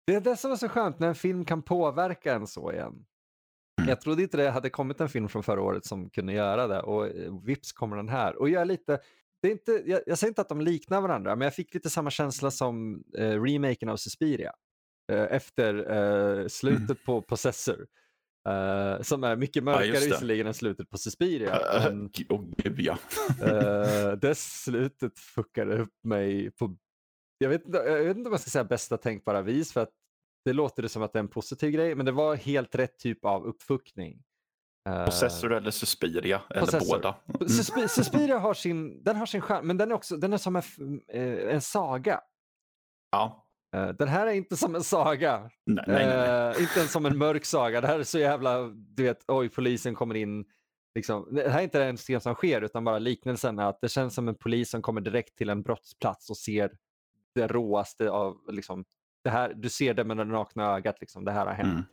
[0.07, 3.05] Det är det som är så skönt när en film kan påverka en så igen.
[3.79, 3.89] Mm.
[3.89, 6.81] Jag trodde inte det hade kommit en film från förra året som kunde göra det
[6.81, 8.35] och eh, vips kommer den här.
[8.35, 8.99] Och jag är lite,
[9.41, 11.89] det är inte, jag, jag säger inte att de liknar varandra, men jag fick lite
[11.89, 14.51] samma känsla som eh, remaken av Suspiria.
[15.11, 16.97] Eh, efter eh, slutet mm.
[17.05, 17.87] på Possessor.
[18.49, 21.59] Uh, som är mycket mörkare ja, visserligen än slutet på Suspiria.
[21.83, 22.45] Men, oh,
[22.77, 22.97] ja.
[23.43, 26.75] uh, det slutet fuckade upp mig på,
[27.37, 29.89] jag vet, jag vet inte om jag ska säga bästa tänkbara vis för att
[30.49, 32.99] det låter det som att det är en positiv grej, men det var helt rätt
[32.99, 34.23] typ av uppfuckning.
[35.05, 37.15] Possessor uh, eller Suspiria, eller båda.
[37.27, 37.87] Mm.
[37.87, 40.63] Suspiria har sin, den har sin charm, men den är, också, den är som en,
[41.15, 42.21] uh, en saga.
[43.11, 43.45] Ja.
[43.75, 45.49] Uh, den här är inte som en saga.
[45.65, 46.61] Nej, nej, nej.
[46.61, 47.81] inte ens som en mörk saga.
[47.81, 50.45] Det här är så jävla, du vet, oj polisen kommer in.
[50.95, 51.27] Liksom.
[51.31, 54.15] Det här är inte en scen som sker utan bara liknelsen är att det känns
[54.15, 56.71] som en polis som kommer direkt till en brottsplats och ser
[57.35, 58.85] det råaste av liksom,
[59.29, 61.87] det här, du ser det med det nakna ögat, liksom, det här har hänt.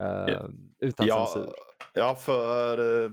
[0.00, 0.30] Mm.
[0.30, 0.50] Uh,
[0.80, 1.52] utan ja, censur.
[1.94, 3.10] Ja, för uh,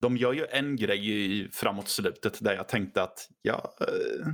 [0.00, 4.32] de gör ju en grej framåt slutet där jag tänkte att ja, uh,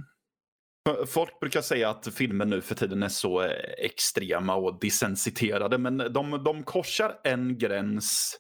[1.07, 3.41] Folk brukar säga att filmer nu för tiden är så
[3.79, 8.37] extrema och desensiterade men de, de korsar en gräns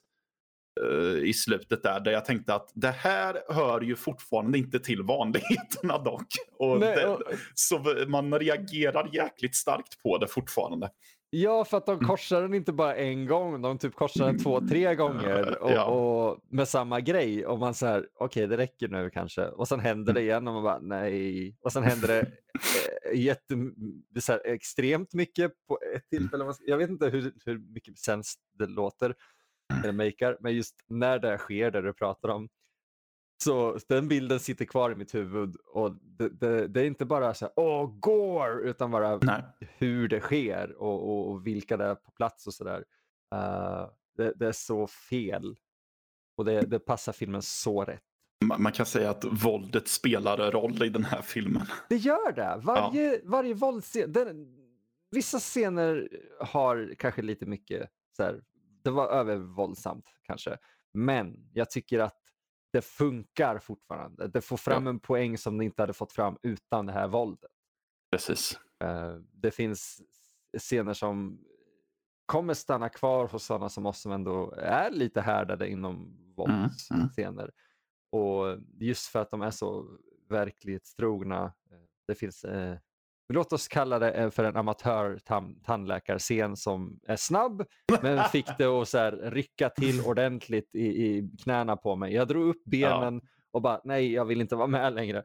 [1.24, 5.98] i slutet där, där jag tänkte att det här hör ju fortfarande inte till vanligheterna
[5.98, 6.26] dock.
[6.58, 7.18] Och Nej, det,
[7.54, 10.90] Så man reagerar jäkligt starkt på det fortfarande.
[11.30, 12.06] Ja, för att de mm.
[12.06, 15.84] korsar den inte bara en gång, de typ korsar den två, tre gånger och, ja.
[15.84, 17.46] och med samma grej.
[17.46, 19.46] Och man säger okej okay, det räcker nu kanske.
[19.46, 20.30] Och sen händer det mm.
[20.30, 21.56] igen och man bara nej.
[21.60, 23.54] Och sen händer det eh, jätte,
[24.20, 26.54] så här, extremt mycket på ett tillfälle.
[26.66, 29.14] Jag vet inte hur, hur mycket sens det låter
[29.74, 30.36] eller makar.
[30.40, 32.48] Men just när det sker, det du pratar om,
[33.44, 37.34] så den bilden sitter kvar i mitt huvud och det, det, det är inte bara
[37.34, 39.42] så här, åh, går, utan bara Nej.
[39.58, 42.84] hur det sker och, och, och, vilka det är på plats och sådär.
[43.34, 45.56] Uh, det, det, är så fel
[46.36, 48.02] och det, passar filmen så rätt.
[48.58, 51.66] Man kan säga att våldet spelar roll i den här filmen.
[51.88, 52.60] Det gör det.
[52.62, 53.20] Varje, ja.
[53.24, 54.14] varje våldsscen.
[55.10, 56.08] vissa scener
[56.40, 58.42] har kanske lite mycket så här,
[58.86, 60.58] det var övervåldsamt kanske.
[60.94, 62.18] Men jag tycker att
[62.72, 64.28] det funkar fortfarande.
[64.28, 64.90] Det får fram ja.
[64.90, 67.50] en poäng som det inte hade fått fram utan det här våldet.
[68.10, 68.60] Precis.
[68.84, 70.02] Uh, det finns
[70.58, 71.40] scener som
[72.26, 77.18] kommer stanna kvar hos sådana som oss som ändå är lite härdade inom våldsscener.
[77.18, 77.50] Mm, mm.
[78.10, 81.44] Och just för att de är så verklighetstrogna.
[81.44, 82.78] Eh, det finns eh,
[83.28, 87.64] låt oss kalla det eh, för en amatör-tandläkarscen som är snabb
[88.02, 92.14] men fick det att så här, rycka till ordentligt i, i knäna på mig.
[92.14, 93.28] Jag drog upp benen ja.
[93.50, 95.24] och bara nej, jag vill inte vara med längre.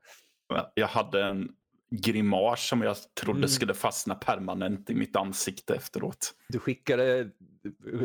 [0.73, 1.49] Jag hade en
[1.91, 3.49] grimas som jag trodde mm.
[3.49, 6.33] skulle fastna permanent i mitt ansikte efteråt.
[6.49, 7.29] Du skickade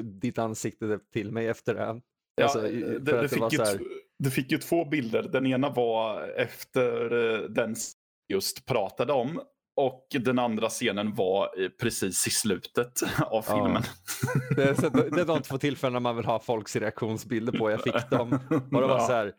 [0.03, 2.01] ditt ansikte till mig efter det.
[2.35, 3.81] Ja, alltså, det, det, fick det, här...
[4.19, 5.23] du fick ju två bilder.
[5.23, 7.77] Den ena var efter eh, den
[8.29, 9.41] just pratade om
[9.77, 13.83] och den andra scenen var precis i slutet av filmen.
[13.83, 14.57] Ja.
[14.57, 17.71] Det, är, det är de två tillfällena man vill ha folks reaktionsbilder på.
[17.71, 19.07] Jag fick dem och det var ja.
[19.07, 19.33] så här.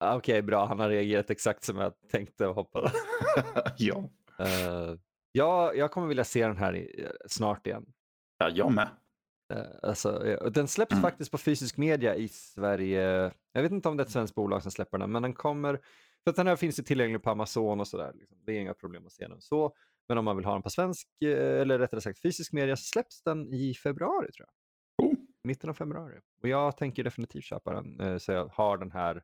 [0.00, 0.66] Ah, okej, okay, bra.
[0.66, 2.92] Han har reagerat exakt som jag tänkte och hoppades.
[3.76, 3.96] ja.
[4.40, 4.98] Uh,
[5.32, 7.86] ja, jag kommer vilja se den här i, snart igen.
[8.38, 8.88] Ja, jag med.
[9.54, 11.02] Uh, alltså, den släpps mm.
[11.02, 13.32] faktiskt på fysisk media i Sverige.
[13.52, 15.80] Jag vet inte om det är ett svenskt bolag som släpper den, men den kommer
[16.24, 18.12] för att den här finns ju tillgänglig på Amazon och sådär.
[18.14, 18.36] Liksom.
[18.46, 19.74] Det är inga problem att se den så.
[20.08, 22.84] Men om man vill ha den på svensk, eh, eller rättare sagt fysisk media, så
[22.84, 25.06] släpps den i februari tror jag.
[25.06, 25.14] Oh.
[25.44, 26.18] Mitten av februari.
[26.42, 28.00] Och jag tänker definitivt köpa den.
[28.00, 29.22] Eh, så jag har den här.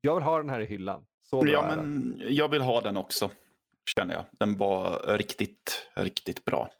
[0.00, 1.06] Jag vill ha den här i hyllan.
[1.22, 3.30] Så ja, men jag vill ha den också.
[3.96, 4.24] Känner jag.
[4.32, 6.70] Den var riktigt, riktigt bra.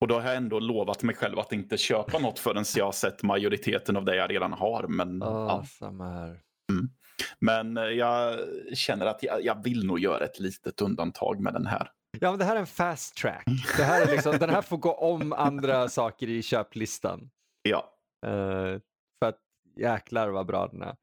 [0.00, 2.92] Och då har jag ändå lovat mig själv att inte köpa något förrän jag har
[2.92, 4.86] sett majoriteten av det jag redan har.
[4.88, 5.64] Men, oh, ja.
[5.78, 6.40] Samma här.
[6.70, 6.90] Mm.
[7.38, 8.38] Men eh, jag
[8.74, 11.90] känner att jag, jag, vill nog göra ett litet undantag med den här.
[12.20, 13.44] Ja, men det här är en fast track.
[13.76, 17.30] Det här är liksom, den här får gå om andra saker i köplistan.
[17.62, 17.94] Ja.
[18.26, 18.78] Uh,
[19.18, 19.38] för att
[19.76, 20.96] jäklar vad bra den är.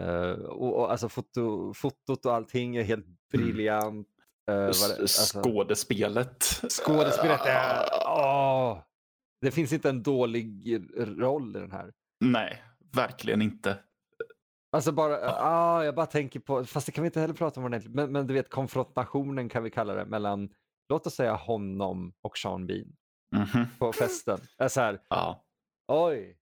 [0.00, 3.16] Uh, och, och, alltså foto, fotot och allting är helt mm.
[3.30, 4.08] briljant.
[4.50, 6.42] Uh, det, alltså, skådespelet.
[6.68, 7.86] Skådespelet är...
[8.06, 8.78] Oh,
[9.40, 11.92] det finns inte en dålig roll i den här.
[12.20, 12.62] Nej,
[12.94, 13.78] verkligen inte.
[14.72, 17.66] Alltså bara, ah, jag bara tänker på, fast det kan vi inte heller prata om
[17.66, 20.48] ordentligt, men, men du vet konfrontationen kan vi kalla det mellan,
[20.88, 22.96] låt oss säga honom och Sean Bean
[23.36, 23.66] mm -hmm.
[23.78, 24.38] på festen.
[24.68, 25.44] Så här, ja.
[25.88, 26.38] oj,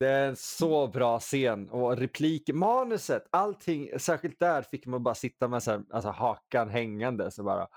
[0.00, 5.14] det är en så bra scen och replik, manuset, allting, särskilt där fick man bara
[5.14, 7.30] sitta med så här, alltså hakan hängande.
[7.30, 7.68] Så bara,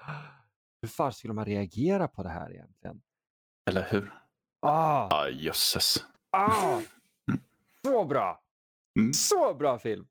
[0.81, 3.01] hur fan skulle man reagera på det här egentligen?
[3.69, 4.13] Eller hur?
[4.61, 6.05] Ah, ah jösses.
[6.31, 6.79] Ah,
[7.85, 8.42] så bra!
[8.99, 9.13] Mm.
[9.13, 10.05] Så bra film!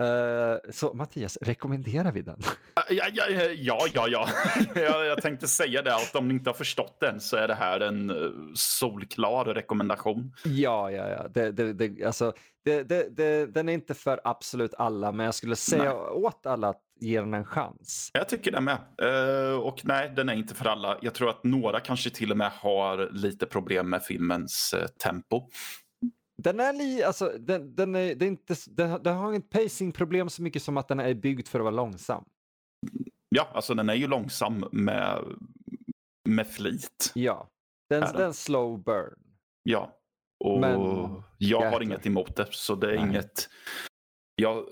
[0.00, 2.38] Uh, så Mattias, rekommenderar vi den?
[2.88, 3.24] Ja, ja,
[3.56, 4.08] ja, ja.
[4.08, 4.28] ja.
[4.74, 7.54] jag, jag tänkte säga det att om ni inte har förstått den så är det
[7.54, 10.32] här en uh, solklar rekommendation.
[10.44, 11.28] Ja, ja, ja.
[11.28, 12.32] Det, det, det, alltså,
[13.48, 15.94] den är inte för absolut alla, men jag skulle säga nej.
[15.94, 18.10] åt alla att ge den en chans.
[18.12, 18.78] Jag tycker det med.
[19.02, 20.98] Uh, och nej, den är inte för alla.
[21.02, 25.48] Jag tror att några kanske till och med har lite problem med filmens tempo.
[26.42, 30.30] Den är li, alltså, den, den, är, det är inte, den, den har inget pacingproblem
[30.30, 32.24] så mycket som att den är byggd för att vara långsam.
[33.28, 35.24] Ja, alltså den är ju långsam med,
[36.28, 37.12] med flit.
[37.14, 37.48] Ja,
[37.88, 39.18] den, är den slow burn.
[39.62, 39.96] Ja,
[40.44, 41.70] och Men, jag jäklar.
[41.70, 42.46] har inget emot det.
[42.50, 43.08] Så det är Nej.
[43.08, 43.48] inget,
[44.34, 44.66] jag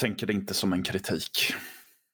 [0.00, 1.54] tänker det inte som en kritik.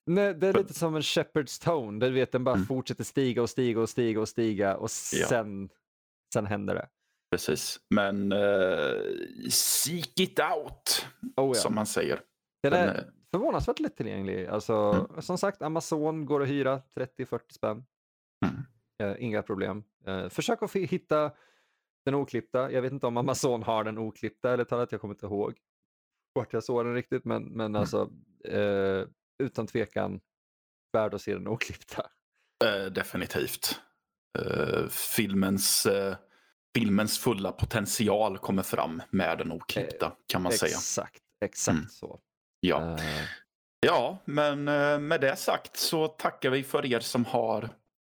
[0.06, 2.00] Nej, det är lite som en Shepherds tone.
[2.00, 2.66] Där vet, den bara mm.
[2.66, 5.78] fortsätter stiga och stiga och stiga och stiga och sen, ja.
[6.34, 6.88] sen händer det.
[7.30, 11.54] Precis, men uh, seek it out, oh, ja.
[11.54, 12.22] som man säger.
[12.62, 14.46] Den är den, förvånansvärt lättillgänglig.
[14.46, 15.22] Alltså, mm.
[15.22, 17.84] Som sagt, Amazon går att hyra 30-40 spänn.
[18.46, 18.56] Mm.
[19.02, 19.84] Uh, inga problem.
[20.08, 21.32] Uh, försök att hitta
[22.04, 22.72] den oklippta.
[22.72, 25.58] Jag vet inte om Amazon har den oklippta eller talat, jag kommer inte ihåg
[26.34, 27.80] vart jag såg den riktigt, men, men mm.
[27.80, 28.10] alltså
[28.48, 29.06] uh,
[29.42, 30.20] utan tvekan
[30.92, 32.06] värd att se den oklippta.
[32.90, 33.80] definitivt.
[34.90, 35.86] filmens
[36.76, 40.78] filmens fulla potential kommer fram med den oklippta kan man exakt, säga.
[40.78, 41.88] Exakt, exakt mm.
[41.88, 42.20] så.
[42.60, 42.80] Ja.
[42.80, 42.96] Uh...
[43.80, 47.68] ja, men eh, med det sagt så tackar vi för er som har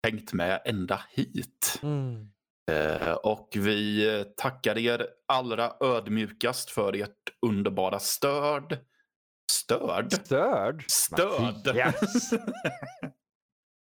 [0.06, 1.80] hängt med ända hit.
[1.82, 2.28] Mm.
[2.70, 8.78] Uh, och vi tackar er allra ödmjukast för ert underbara stöd.
[9.52, 10.12] Stöd?
[10.12, 10.84] Stöd?
[10.88, 11.76] Stöd!
[11.76, 12.32] Yes.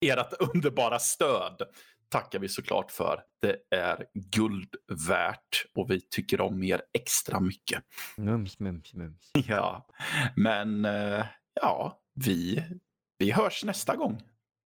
[0.05, 1.63] Ert underbara stöd
[2.14, 3.20] tackar vi såklart för.
[3.42, 4.74] Det är guld
[5.09, 7.83] värt och vi tycker om er extra mycket.
[8.16, 9.31] Mums, mums, mums.
[9.48, 9.87] Ja,
[10.37, 11.27] men eh,
[11.61, 12.64] ja, vi,
[13.18, 14.22] vi hörs nästa gång.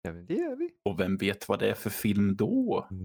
[0.02, 0.70] Ja, men det gör vi.
[0.84, 2.88] Och vem vet vad det är för film då?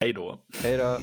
[0.00, 0.44] Hej då.
[0.62, 0.98] Hej då.